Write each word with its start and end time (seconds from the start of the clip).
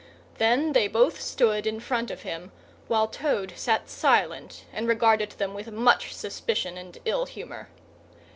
Then 0.39 0.73
they 0.73 0.87
both 0.87 1.21
stood 1.21 1.67
in 1.67 1.79
front 1.79 2.09
of 2.09 2.23
him, 2.23 2.51
while 2.87 3.07
Toad 3.07 3.53
sat 3.55 3.87
silent 3.87 4.65
and 4.73 4.87
regarded 4.87 5.33
them 5.33 5.53
with 5.53 5.71
much 5.71 6.11
suspicion 6.15 6.75
and 6.75 6.97
ill 7.05 7.27
humour. 7.27 7.69